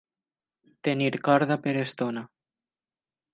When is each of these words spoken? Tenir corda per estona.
Tenir 0.87 1.11
corda 1.27 1.59
per 1.67 1.75
estona. 1.83 2.25